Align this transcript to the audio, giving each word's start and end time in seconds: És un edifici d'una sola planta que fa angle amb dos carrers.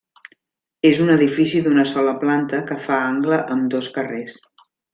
És 0.89 1.01
un 1.03 1.11
edifici 1.15 1.61
d'una 1.67 1.85
sola 1.91 2.15
planta 2.25 2.63
que 2.71 2.79
fa 2.89 2.99
angle 3.11 3.39
amb 3.57 3.69
dos 3.77 3.91
carrers. 3.99 4.39